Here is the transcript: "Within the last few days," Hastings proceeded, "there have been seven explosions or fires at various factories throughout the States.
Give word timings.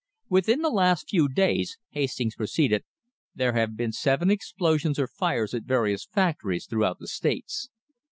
"Within 0.29 0.63
the 0.63 0.71
last 0.71 1.07
few 1.11 1.29
days," 1.29 1.77
Hastings 1.91 2.33
proceeded, 2.35 2.83
"there 3.35 3.53
have 3.53 3.77
been 3.77 3.91
seven 3.91 4.31
explosions 4.31 4.97
or 4.97 5.05
fires 5.05 5.53
at 5.53 5.61
various 5.65 6.05
factories 6.07 6.65
throughout 6.65 6.97
the 6.97 7.07
States. 7.07 7.69